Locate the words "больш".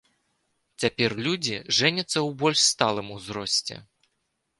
2.39-2.59